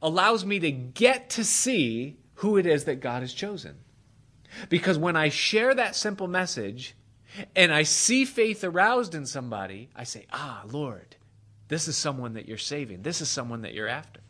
[0.02, 3.76] allows me to get to see who it is that God has chosen.
[4.68, 6.94] Because when I share that simple message
[7.56, 11.16] and I see faith aroused in somebody, I say, Ah, Lord,
[11.68, 13.02] this is someone that you're saving.
[13.02, 14.20] This is someone that you're after.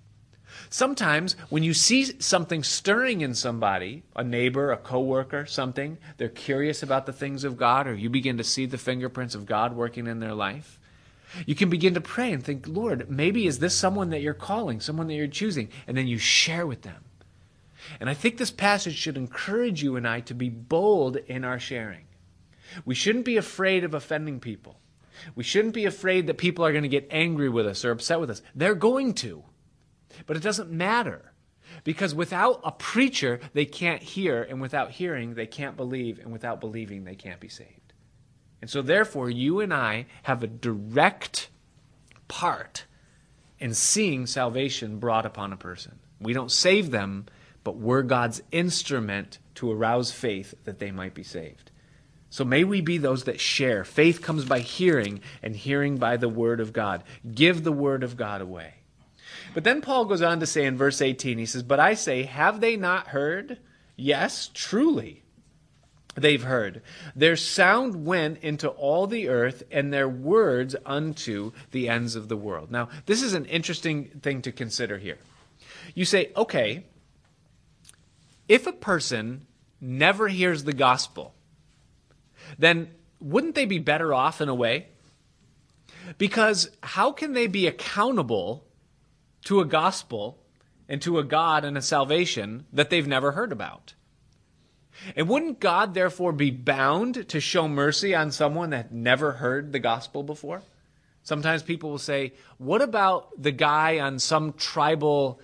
[0.71, 6.83] Sometimes when you see something stirring in somebody, a neighbor, a coworker, something, they're curious
[6.83, 10.07] about the things of God or you begin to see the fingerprints of God working
[10.07, 10.79] in their life.
[11.47, 14.81] You can begin to pray and think, Lord, maybe is this someone that you're calling,
[14.81, 15.71] someone that you're choosing?
[15.87, 17.05] And then you share with them.
[18.01, 21.59] And I think this passage should encourage you and I to be bold in our
[21.59, 22.05] sharing.
[22.85, 24.79] We shouldn't be afraid of offending people.
[25.35, 28.21] We shouldn't be afraid that people are going to get angry with us or upset
[28.21, 28.43] with us.
[28.55, 29.45] They're going to.
[30.27, 31.33] But it doesn't matter.
[31.85, 36.61] Because without a preacher, they can't hear, and without hearing, they can't believe, and without
[36.61, 37.93] believing, they can't be saved.
[38.61, 41.49] And so, therefore, you and I have a direct
[42.29, 42.85] part
[43.59, 45.99] in seeing salvation brought upon a person.
[46.21, 47.27] We don't save them,
[47.65, 51.71] but we're God's instrument to arouse faith that they might be saved.
[52.31, 53.85] So may we be those that share.
[53.85, 57.05] Faith comes by hearing, and hearing by the word of God.
[57.35, 58.75] Give the word of God away.
[59.55, 62.23] But then Paul goes on to say in verse 18, he says, But I say,
[62.23, 63.59] have they not heard?
[63.97, 65.23] Yes, truly.
[66.15, 66.83] They've heard.
[67.15, 72.37] Their sound went into all the earth, and their words unto the ends of the
[72.37, 72.71] world.
[72.71, 75.19] Now, this is an interesting thing to consider here.
[75.95, 76.85] You say, okay,
[78.49, 79.47] if a person
[79.81, 81.35] never hears the gospel,
[82.59, 84.89] then wouldn't they be better off in a way?
[86.19, 88.65] Because how can they be accountable
[89.45, 90.39] to a gospel
[90.89, 93.95] and to a God and a salvation that they've never heard about?
[95.17, 99.79] And wouldn't God therefore be bound to show mercy on someone that never heard the
[99.79, 100.63] gospel before?
[101.23, 105.41] Sometimes people will say, What about the guy on some tribal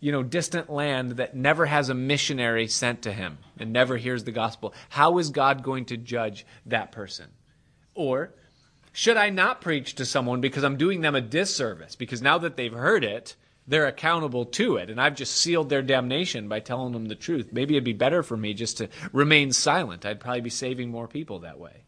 [0.00, 4.24] you know, distant land that never has a missionary sent to him and never hears
[4.24, 7.26] the gospel, how is God going to judge that person?
[7.94, 8.32] Or
[8.92, 11.96] should I not preach to someone because I'm doing them a disservice?
[11.96, 13.36] Because now that they've heard it,
[13.66, 17.50] they're accountable to it, and I've just sealed their damnation by telling them the truth.
[17.52, 20.04] Maybe it'd be better for me just to remain silent.
[20.04, 21.84] I'd probably be saving more people that way.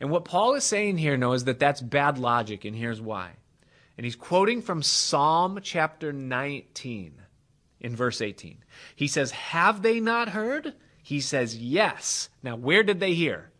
[0.00, 3.32] And what Paul is saying here, no, is that that's bad logic, and here's why.
[4.02, 7.22] And he's quoting from Psalm chapter 19
[7.78, 8.64] in verse 18.
[8.96, 10.74] He says, Have they not heard?
[11.00, 12.28] He says, Yes.
[12.42, 13.52] Now, where did they hear?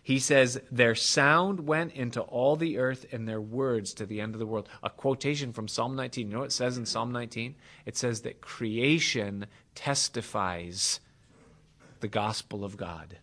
[0.00, 4.36] He says, Their sound went into all the earth and their words to the end
[4.36, 4.68] of the world.
[4.84, 6.28] A quotation from Psalm 19.
[6.28, 7.56] You know what it says in Psalm 19?
[7.84, 11.00] It says that creation testifies
[11.98, 13.18] the gospel of God.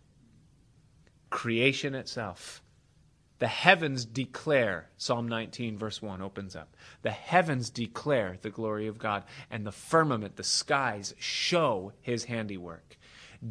[1.30, 2.60] Creation itself
[3.38, 6.74] the heavens declare, Psalm 19, verse 1 opens up.
[7.02, 12.96] The heavens declare the glory of God, and the firmament, the skies, show his handiwork.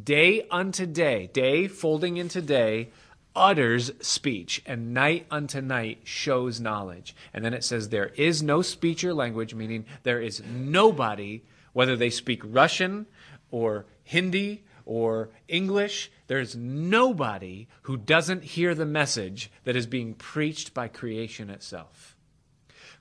[0.04, 2.90] Day unto day, day folding into day,
[3.36, 7.14] utters speech, and night unto night shows knowledge.
[7.32, 11.94] And then it says, There is no speech or language, meaning there is nobody, whether
[11.94, 13.06] they speak Russian
[13.52, 20.72] or Hindi or English, there's nobody who doesn't hear the message that is being preached
[20.72, 22.16] by creation itself.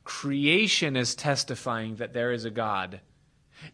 [0.03, 2.99] Creation is testifying that there is a God,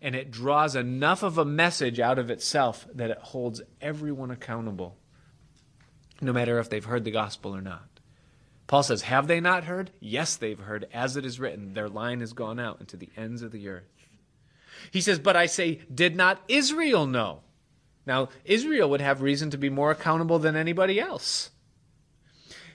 [0.01, 4.97] and it draws enough of a message out of itself that it holds everyone accountable,
[6.21, 7.99] no matter if they've heard the gospel or not.
[8.67, 9.91] Paul says, Have they not heard?
[9.99, 10.87] Yes, they've heard.
[10.93, 13.83] As it is written, their line has gone out into the ends of the earth.
[14.91, 17.41] He says, But I say, Did not Israel know?
[18.11, 21.51] Now, Israel would have reason to be more accountable than anybody else.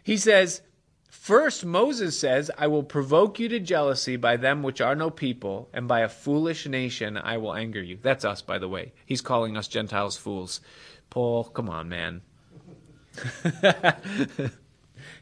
[0.03, 0.63] He says,
[1.11, 5.69] First, Moses says, I will provoke you to jealousy by them which are no people,
[5.75, 7.99] and by a foolish nation I will anger you.
[8.01, 8.95] That's us, by the way.
[9.05, 10.63] He's calling us Gentiles fools.
[11.11, 12.23] Paul, come on, man.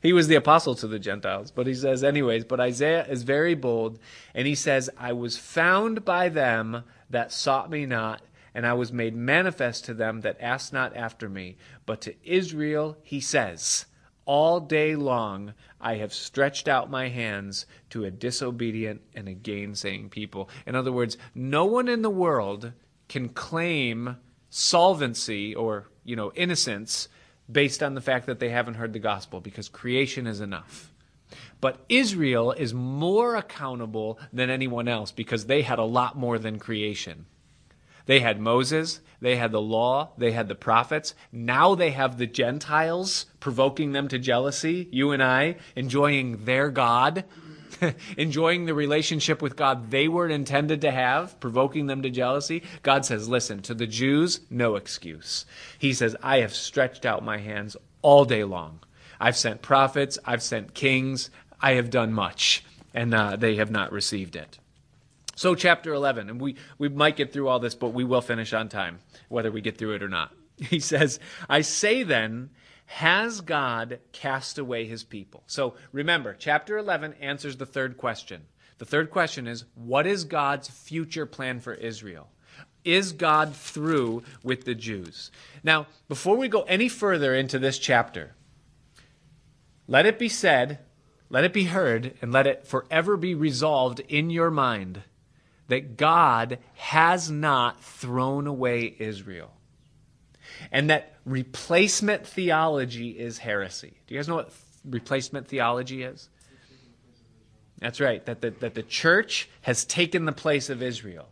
[0.00, 3.56] he was the apostle to the Gentiles, but he says, anyways, but Isaiah is very
[3.56, 3.98] bold,
[4.32, 8.22] and he says, I was found by them that sought me not
[8.54, 11.56] and I was made manifest to them that asked not after me.
[11.86, 13.86] But to Israel he says,
[14.24, 20.10] All day long I have stretched out my hands to a disobedient and a gainsaying
[20.10, 20.48] people.
[20.66, 22.72] In other words, no one in the world
[23.08, 24.16] can claim
[24.48, 27.08] solvency or, you know, innocence
[27.50, 30.92] based on the fact that they haven't heard the gospel because creation is enough.
[31.60, 36.58] But Israel is more accountable than anyone else because they had a lot more than
[36.58, 37.26] creation.
[38.06, 41.14] They had Moses, they had the law, they had the prophets.
[41.32, 44.88] Now they have the Gentiles provoking them to jealousy.
[44.92, 47.24] You and I enjoying their God,
[48.18, 52.62] enjoying the relationship with God they were intended to have, provoking them to jealousy.
[52.82, 55.46] God says, Listen, to the Jews, no excuse.
[55.78, 58.80] He says, I have stretched out my hands all day long.
[59.18, 61.30] I've sent prophets, I've sent kings,
[61.62, 62.62] I have done much,
[62.92, 64.58] and uh, they have not received it.
[65.36, 68.52] So, chapter 11, and we, we might get through all this, but we will finish
[68.52, 70.32] on time, whether we get through it or not.
[70.70, 71.18] He says,
[71.48, 72.50] I say then,
[72.86, 75.42] has God cast away his people?
[75.46, 78.42] So, remember, chapter 11 answers the third question.
[78.78, 82.28] The third question is, what is God's future plan for Israel?
[82.84, 85.30] Is God through with the Jews?
[85.64, 88.34] Now, before we go any further into this chapter,
[89.88, 90.78] let it be said,
[91.30, 95.02] let it be heard, and let it forever be resolved in your mind
[95.68, 99.50] that God has not thrown away Israel.
[100.70, 103.94] And that replacement theology is heresy.
[104.06, 104.52] Do you guys know what
[104.84, 106.28] replacement theology is?
[107.78, 111.28] That's right, that the, that the church has taken the place of Israel.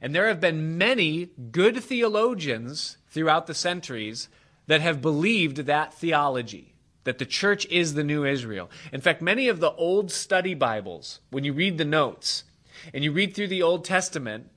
[0.00, 4.28] And there have been many good theologians throughout the centuries
[4.66, 6.74] that have believed that theology,
[7.04, 8.70] that the church is the new Israel.
[8.92, 12.44] In fact, many of the old study Bibles, when you read the notes,
[12.92, 14.50] and you read through the Old Testament,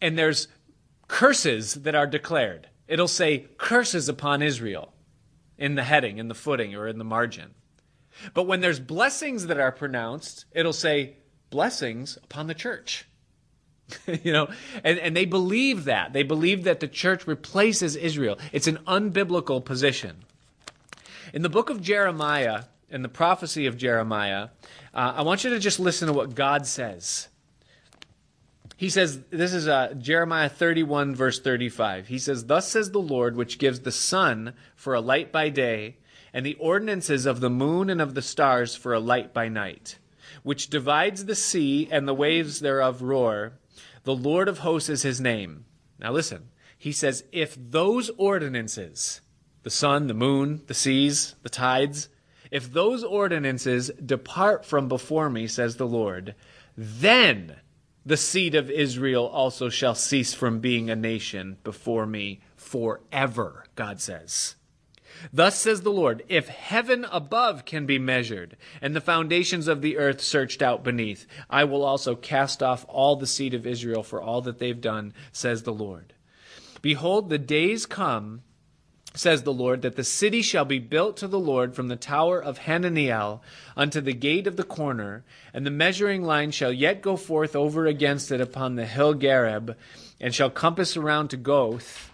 [0.00, 0.48] and there's
[1.08, 2.68] curses that are declared.
[2.88, 4.92] It'll say curses upon Israel
[5.58, 7.54] in the heading, in the footing, or in the margin.
[8.34, 11.16] But when there's blessings that are pronounced, it'll say
[11.50, 13.06] blessings upon the church.
[14.22, 14.48] you know,
[14.84, 16.12] and, and they believe that.
[16.12, 18.38] They believe that the church replaces Israel.
[18.52, 20.24] It's an unbiblical position.
[21.32, 24.48] In the book of Jeremiah, in the prophecy of Jeremiah,
[24.94, 27.28] uh, I want you to just listen to what God says
[28.82, 32.08] he says, this is uh, Jeremiah 31, verse 35.
[32.08, 35.98] He says, Thus says the Lord, which gives the sun for a light by day,
[36.32, 39.98] and the ordinances of the moon and of the stars for a light by night,
[40.42, 43.52] which divides the sea and the waves thereof roar.
[44.02, 45.64] The Lord of hosts is his name.
[46.00, 49.20] Now listen, he says, If those ordinances,
[49.62, 52.08] the sun, the moon, the seas, the tides,
[52.50, 56.34] if those ordinances depart from before me, says the Lord,
[56.76, 57.58] then
[58.04, 64.00] the seed of Israel also shall cease from being a nation before me forever, God
[64.00, 64.56] says.
[65.32, 69.98] Thus says the Lord, if heaven above can be measured, and the foundations of the
[69.98, 74.20] earth searched out beneath, I will also cast off all the seed of Israel for
[74.20, 76.14] all that they've done, says the Lord.
[76.80, 78.42] Behold, the days come
[79.14, 82.42] says the Lord, that the city shall be built to the Lord from the tower
[82.42, 83.42] of Hananiel
[83.76, 87.86] unto the gate of the corner, and the measuring line shall yet go forth over
[87.86, 89.76] against it upon the hill Gareb,
[90.20, 92.08] and shall compass around to Goath.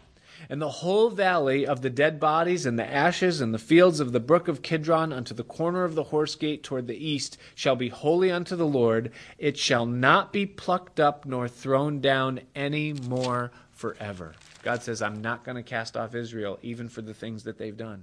[0.50, 4.12] And the whole valley of the dead bodies and the ashes and the fields of
[4.12, 7.76] the brook of Kidron unto the corner of the horse gate toward the east shall
[7.76, 9.12] be holy unto the Lord.
[9.36, 14.34] It shall not be plucked up nor thrown down any more forever.
[14.62, 17.76] God says, I'm not going to cast off Israel, even for the things that they've
[17.76, 18.02] done.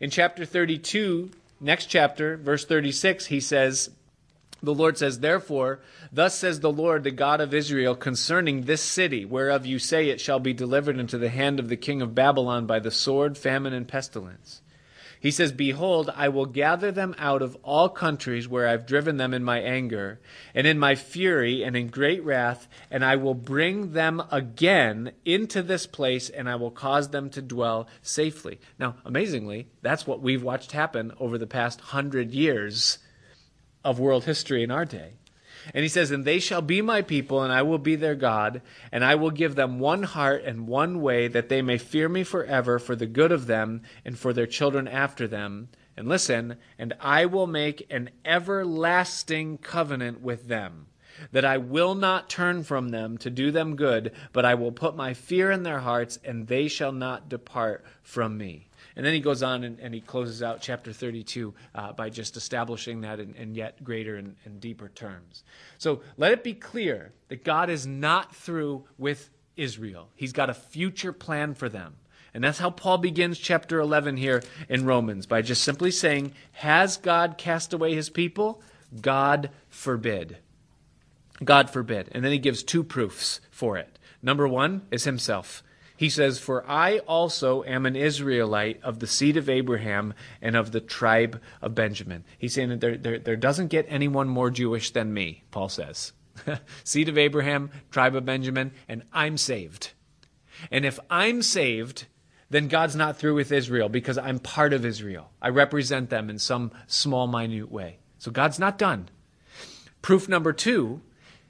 [0.00, 3.90] In chapter 32, next chapter, verse 36, he says,
[4.62, 5.80] the Lord says, Therefore,
[6.12, 10.20] thus says the Lord, the God of Israel, concerning this city, whereof you say it
[10.20, 13.72] shall be delivered into the hand of the king of Babylon by the sword, famine,
[13.72, 14.62] and pestilence.
[15.24, 19.32] He says, Behold, I will gather them out of all countries where I've driven them
[19.32, 20.20] in my anger,
[20.54, 25.62] and in my fury, and in great wrath, and I will bring them again into
[25.62, 28.60] this place, and I will cause them to dwell safely.
[28.78, 32.98] Now, amazingly, that's what we've watched happen over the past hundred years
[33.82, 35.14] of world history in our day.
[35.72, 38.62] And he says, And they shall be my people, and I will be their God,
[38.92, 42.24] and I will give them one heart and one way, that they may fear me
[42.24, 45.68] forever for the good of them and for their children after them.
[45.96, 50.86] And listen, and I will make an everlasting covenant with them,
[51.30, 54.96] that I will not turn from them to do them good, but I will put
[54.96, 58.66] my fear in their hearts, and they shall not depart from me.
[58.96, 62.36] And then he goes on and, and he closes out chapter 32 uh, by just
[62.36, 65.42] establishing that in, in yet greater and, and deeper terms.
[65.78, 70.10] So let it be clear that God is not through with Israel.
[70.14, 71.96] He's got a future plan for them.
[72.32, 76.96] And that's how Paul begins chapter 11 here in Romans by just simply saying, Has
[76.96, 78.60] God cast away his people?
[79.00, 80.38] God forbid.
[81.42, 82.08] God forbid.
[82.12, 83.98] And then he gives two proofs for it.
[84.20, 85.62] Number one is himself.
[85.96, 90.72] He says, For I also am an Israelite of the seed of Abraham and of
[90.72, 92.24] the tribe of Benjamin.
[92.36, 96.12] He's saying that there, there, there doesn't get anyone more Jewish than me, Paul says.
[96.84, 99.92] seed of Abraham, tribe of Benjamin, and I'm saved.
[100.70, 102.06] And if I'm saved,
[102.50, 105.30] then God's not through with Israel because I'm part of Israel.
[105.40, 107.98] I represent them in some small, minute way.
[108.18, 109.08] So God's not done.
[110.02, 111.02] Proof number two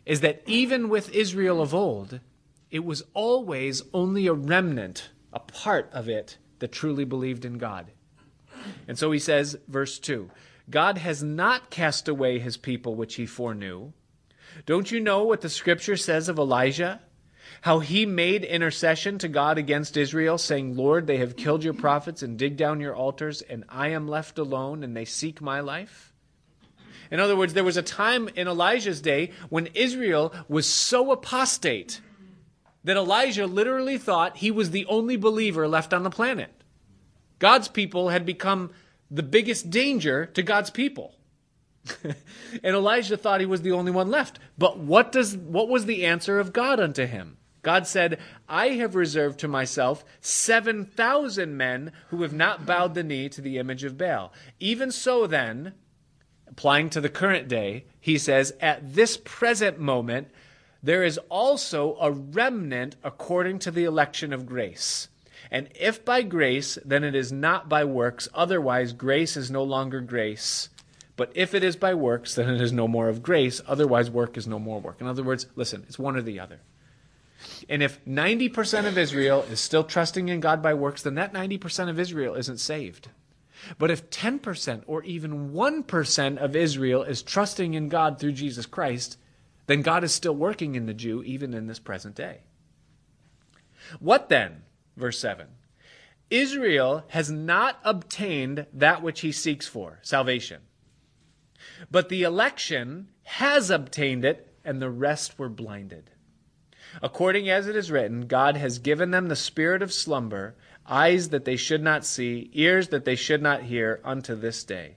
[0.06, 2.20] is that even with Israel of old,
[2.74, 7.92] it was always only a remnant, a part of it, that truly believed in God.
[8.88, 10.28] And so he says, verse 2
[10.68, 13.92] God has not cast away his people which he foreknew.
[14.66, 17.00] Don't you know what the scripture says of Elijah?
[17.60, 22.22] How he made intercession to God against Israel, saying, Lord, they have killed your prophets
[22.24, 26.12] and dig down your altars, and I am left alone, and they seek my life?
[27.12, 32.00] In other words, there was a time in Elijah's day when Israel was so apostate
[32.84, 36.62] that Elijah literally thought he was the only believer left on the planet.
[37.38, 38.70] God's people had become
[39.10, 41.14] the biggest danger to God's people.
[42.04, 42.14] and
[42.76, 44.38] Elijah thought he was the only one left.
[44.56, 47.36] But what does what was the answer of God unto him?
[47.64, 48.18] God said,
[48.48, 53.58] I have reserved to myself 7,000 men who have not bowed the knee to the
[53.58, 54.32] image of Baal.
[54.60, 55.72] Even so, then,
[56.46, 60.28] applying to the current day, he says, At this present moment,
[60.84, 65.08] there is also a remnant according to the election of grace.
[65.50, 70.02] And if by grace, then it is not by works, otherwise, grace is no longer
[70.02, 70.68] grace.
[71.16, 74.36] But if it is by works, then it is no more of grace, otherwise, work
[74.36, 75.00] is no more work.
[75.00, 76.60] In other words, listen, it's one or the other.
[77.66, 81.88] And if 90% of Israel is still trusting in God by works, then that 90%
[81.88, 83.08] of Israel isn't saved.
[83.78, 89.16] But if 10% or even 1% of Israel is trusting in God through Jesus Christ,
[89.66, 92.40] then God is still working in the Jew even in this present day.
[93.98, 94.62] What then?
[94.96, 95.46] Verse 7.
[96.30, 100.62] Israel has not obtained that which he seeks for, salvation.
[101.90, 106.10] But the election has obtained it, and the rest were blinded.
[107.02, 110.56] According as it is written, God has given them the spirit of slumber,
[110.86, 114.96] eyes that they should not see, ears that they should not hear, unto this day.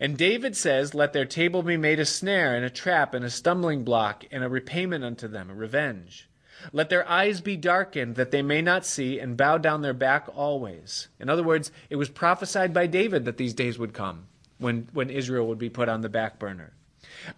[0.00, 3.30] And David says, Let their table be made a snare and a trap and a
[3.30, 6.28] stumbling block and a repayment unto them, a revenge.
[6.72, 10.26] Let their eyes be darkened that they may not see and bow down their back
[10.34, 11.08] always.
[11.20, 14.26] In other words, it was prophesied by David that these days would come
[14.58, 16.72] when, when Israel would be put on the back burner.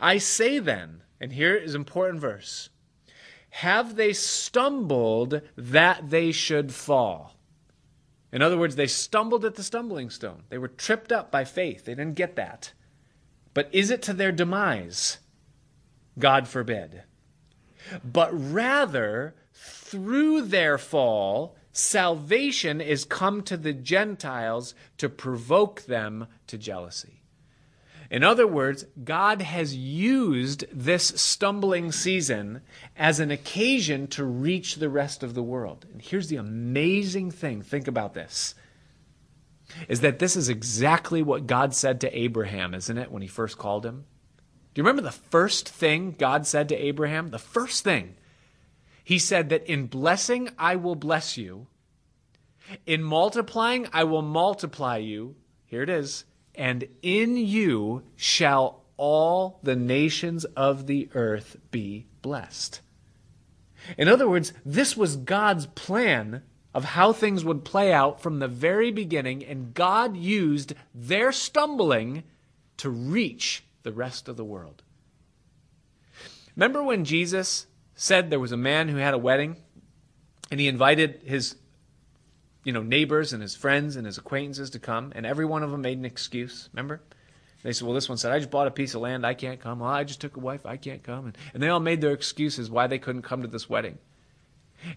[0.00, 2.70] I say then, and here is important verse
[3.50, 7.34] have they stumbled that they should fall?
[8.32, 10.42] In other words, they stumbled at the stumbling stone.
[10.48, 11.84] They were tripped up by faith.
[11.84, 12.72] They didn't get that.
[13.54, 15.18] But is it to their demise?
[16.18, 17.04] God forbid.
[18.04, 26.58] But rather, through their fall, salvation is come to the Gentiles to provoke them to
[26.58, 27.17] jealousy.
[28.10, 32.62] In other words, God has used this stumbling season
[32.96, 35.84] as an occasion to reach the rest of the world.
[35.92, 38.54] And here's the amazing thing think about this
[39.86, 43.58] is that this is exactly what God said to Abraham, isn't it, when he first
[43.58, 44.06] called him?
[44.72, 47.28] Do you remember the first thing God said to Abraham?
[47.28, 48.16] The first thing.
[49.04, 51.66] He said that in blessing, I will bless you.
[52.86, 55.36] In multiplying, I will multiply you.
[55.66, 56.24] Here it is
[56.58, 62.80] and in you shall all the nations of the earth be blessed.
[63.96, 66.42] In other words, this was God's plan
[66.74, 72.24] of how things would play out from the very beginning, and God used their stumbling
[72.78, 74.82] to reach the rest of the world.
[76.56, 79.56] Remember when Jesus said there was a man who had a wedding
[80.50, 81.54] and he invited his
[82.68, 85.70] you know, neighbors and his friends and his acquaintances to come, and every one of
[85.70, 86.68] them made an excuse.
[86.74, 87.00] Remember?
[87.62, 89.58] They said, well, this one said, I just bought a piece of land, I can't
[89.58, 89.78] come.
[89.78, 91.24] Well, I just took a wife, I can't come.
[91.24, 93.96] And, and they all made their excuses why they couldn't come to this wedding.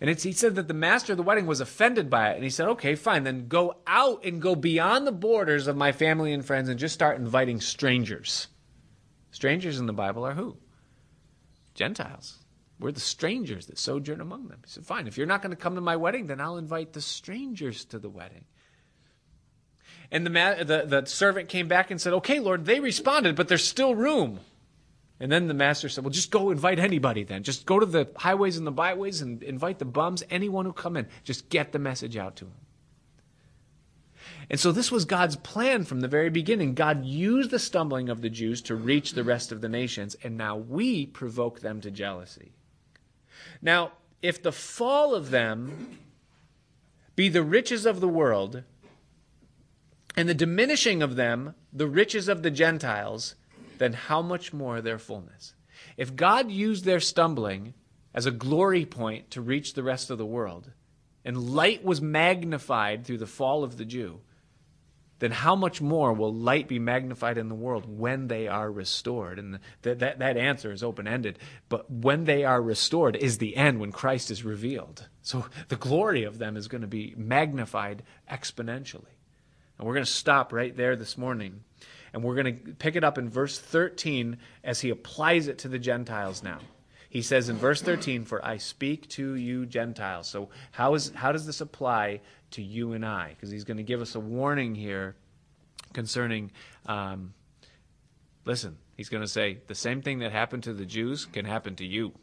[0.01, 2.35] And he said that the master of the wedding was offended by it.
[2.35, 5.93] And he said, okay, fine, then go out and go beyond the borders of my
[5.93, 8.49] family and friends and just start inviting strangers.
[9.31, 10.57] Strangers in the Bible are who?
[11.73, 12.39] Gentiles.
[12.81, 14.59] We're the strangers that sojourn among them.
[14.65, 16.93] He said, Fine, if you're not going to come to my wedding, then I'll invite
[16.93, 18.45] the strangers to the wedding.
[20.11, 23.63] And the, the, the servant came back and said, Okay, Lord, they responded, but there's
[23.63, 24.39] still room.
[25.19, 27.43] And then the master said, Well, just go invite anybody then.
[27.43, 30.97] Just go to the highways and the byways and invite the bums, anyone who come
[30.97, 31.07] in.
[31.23, 32.55] Just get the message out to them.
[34.49, 36.73] And so this was God's plan from the very beginning.
[36.73, 40.35] God used the stumbling of the Jews to reach the rest of the nations, and
[40.35, 42.53] now we provoke them to jealousy.
[43.61, 45.97] Now, if the fall of them
[47.15, 48.63] be the riches of the world,
[50.15, 53.35] and the diminishing of them the riches of the Gentiles,
[53.77, 55.53] then how much more their fullness?
[55.97, 57.73] If God used their stumbling
[58.13, 60.71] as a glory point to reach the rest of the world,
[61.23, 64.21] and light was magnified through the fall of the Jew,
[65.21, 69.37] then how much more will light be magnified in the world when they are restored?
[69.37, 71.37] And that, that, that answer is open ended.
[71.69, 75.07] But when they are restored is the end, when Christ is revealed.
[75.21, 79.13] So the glory of them is going to be magnified exponentially.
[79.77, 81.63] And we're going to stop right there this morning.
[82.13, 85.67] And we're going to pick it up in verse 13 as he applies it to
[85.67, 86.61] the Gentiles now.
[87.11, 90.27] He says in verse 13, For I speak to you Gentiles.
[90.27, 93.29] So, how, is, how does this apply to you and I?
[93.29, 95.15] Because he's going to give us a warning here
[95.93, 96.51] concerning,
[96.85, 97.33] um,
[98.45, 101.75] listen, he's going to say, the same thing that happened to the Jews can happen
[101.75, 102.13] to you.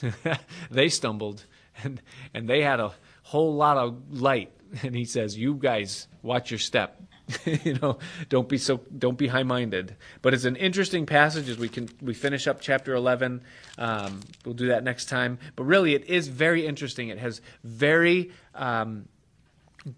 [0.70, 1.44] they stumbled
[1.82, 2.02] and,
[2.34, 2.92] and they had a
[3.22, 4.52] whole lot of light.
[4.82, 7.00] And he says, You guys, watch your step.
[7.44, 9.96] you know, don't be so don't be high minded.
[10.22, 13.42] But it's an interesting passage as we can we finish up chapter eleven.
[13.78, 15.38] Um, we'll do that next time.
[15.56, 17.08] But really, it is very interesting.
[17.08, 19.08] It has very um,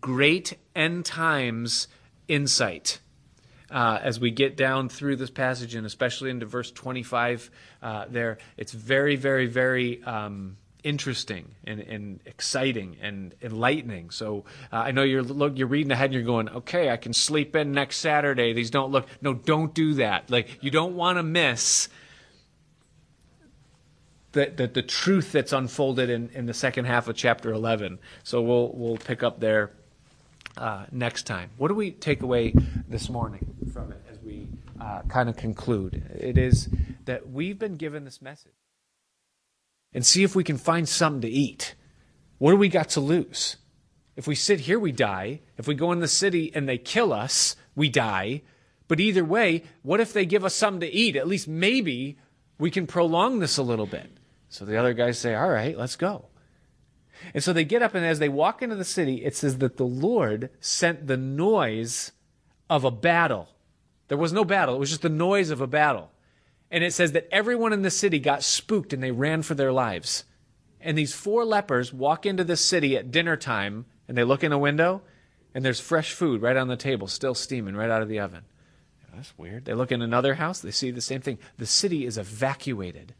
[0.01, 1.89] great end times
[2.27, 3.01] insight.
[3.71, 7.51] Uh, as we get down through this passage, and especially into verse 25,
[7.83, 14.11] uh, there, it's very, very, very um, interesting and, and exciting and enlightening.
[14.11, 17.13] So uh, I know you're look, you're reading ahead and you're going, okay, I can
[17.13, 18.55] sleep in next Saturday.
[18.55, 19.07] These don't look.
[19.21, 20.31] No, don't do that.
[20.31, 21.91] Like you don't want to miss
[24.33, 27.99] the, the, the truth that's unfolded in, in the second half of chapter 11.
[28.23, 29.73] So we'll we'll pick up there
[30.59, 31.51] uh, next time.
[31.57, 32.53] What do we take away
[32.89, 34.49] this morning from it as we
[34.81, 36.03] uh, kind of conclude?
[36.15, 36.69] It is
[37.05, 38.53] that we've been given this message
[39.93, 41.75] and see if we can find something to eat.
[42.39, 43.57] What do we got to lose?
[44.17, 45.41] If we sit here, we die.
[45.57, 48.43] If we go in the city and they kill us, we die.
[48.89, 51.15] But either way, what if they give us something to eat?
[51.15, 52.19] At least maybe
[52.59, 54.11] we can prolong this a little bit.
[54.49, 56.28] So the other guys say, All right, let's go.
[57.35, 59.77] And so they get up, and as they walk into the city, it says that
[59.77, 62.13] the Lord sent the noise
[62.71, 63.49] of a battle.
[64.09, 66.11] There was no battle, it was just the noise of a battle.
[66.71, 69.73] And it says that everyone in the city got spooked and they ran for their
[69.73, 70.25] lives.
[70.81, 74.53] And these four lepers walk into the city at dinner time and they look in
[74.53, 75.03] a window
[75.55, 78.45] and there's fresh food right on the table, still steaming right out of the oven.
[79.15, 79.65] That's weird.
[79.65, 81.39] They look in another house, they see the same thing.
[81.57, 83.15] The city is evacuated.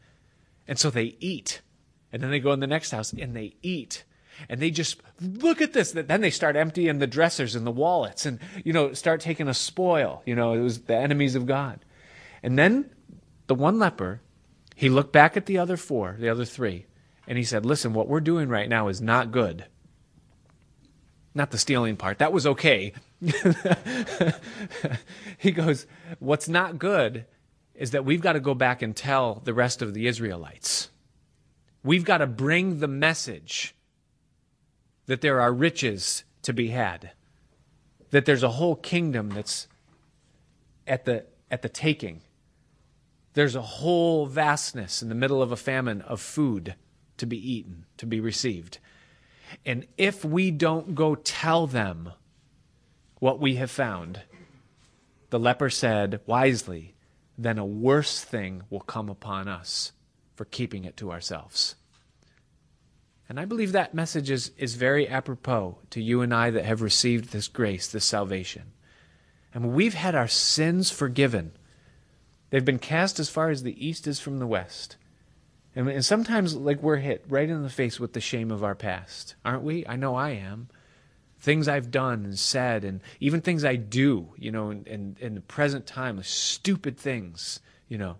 [0.67, 1.61] And so they eat.
[2.11, 4.03] And then they go in the next house and they eat.
[4.47, 5.91] And they just look at this.
[5.91, 9.53] Then they start emptying the dressers and the wallets and, you know, start taking a
[9.53, 10.23] spoil.
[10.25, 11.83] You know, it was the enemies of God.
[12.41, 12.89] And then
[13.47, 14.21] the one leper,
[14.75, 16.85] he looked back at the other four, the other three,
[17.27, 19.65] and he said, Listen, what we're doing right now is not good.
[21.35, 22.19] Not the stealing part.
[22.19, 22.93] That was okay.
[25.37, 25.85] he goes,
[26.19, 27.25] What's not good
[27.75, 30.89] is that we've got to go back and tell the rest of the Israelites.
[31.83, 33.75] We've got to bring the message
[35.05, 37.11] that there are riches to be had,
[38.11, 39.67] that there's a whole kingdom that's
[40.87, 42.21] at the, at the taking
[43.33, 46.75] there's a whole vastness in the middle of a famine of food
[47.17, 48.79] to be eaten, to be received.
[49.65, 52.11] And if we don't go tell them
[53.19, 54.21] what we have found,
[55.29, 56.95] the leper said wisely,
[57.37, 59.91] then a worse thing will come upon us
[60.39, 61.75] for keeping it to ourselves.
[63.27, 66.81] And I believe that message is, is very apropos to you and I that have
[66.81, 68.71] received this grace, this salvation.
[69.53, 71.51] And we've had our sins forgiven
[72.49, 74.97] They've been cast as far as the east is from the west.
[75.75, 78.75] And, and sometimes, like, we're hit right in the face with the shame of our
[78.75, 79.85] past, aren't we?
[79.85, 80.69] I know I am.
[81.39, 85.35] Things I've done and said, and even things I do, you know, in, in, in
[85.35, 88.17] the present time, stupid things, you know.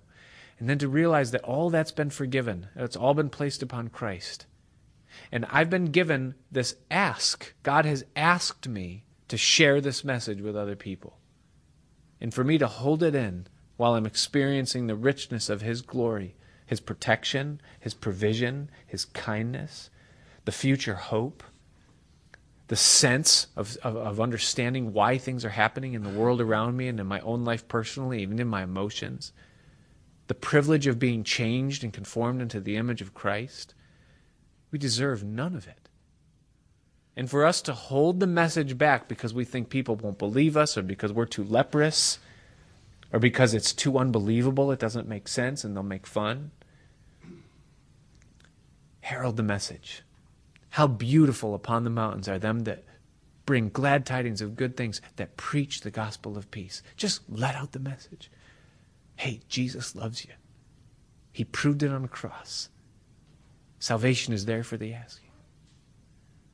[0.60, 4.46] And then to realize that all that's been forgiven, it's all been placed upon Christ.
[5.32, 7.54] And I've been given this ask.
[7.64, 11.18] God has asked me to share this message with other people.
[12.20, 13.48] And for me to hold it in
[13.78, 16.36] while I'm experiencing the richness of His glory,
[16.66, 19.90] His protection, His provision, His kindness,
[20.44, 21.44] the future hope,
[22.68, 26.88] the sense of, of, of, understanding why things are happening in the world around me
[26.88, 29.32] and in my own life personally, even in my emotions.
[30.30, 33.74] The privilege of being changed and conformed into the image of Christ,
[34.70, 35.90] we deserve none of it.
[37.18, 40.78] And for us to hold the message back because we think people won't believe us
[40.78, 42.20] or because we're too leprous
[43.12, 46.52] or because it's too unbelievable, it doesn't make sense, and they'll make fun.
[49.02, 50.04] Herald the message.
[50.70, 52.84] How beautiful upon the mountains are them that
[53.48, 56.84] bring glad tidings of good things, that preach the gospel of peace.
[56.96, 58.30] Just let out the message.
[59.20, 60.32] Hey, Jesus loves you.
[61.34, 62.70] He proved it on the cross.
[63.78, 65.32] Salvation is there for the asking.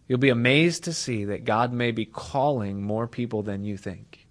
[0.08, 4.25] You'll be amazed to see that God may be calling more people than you think.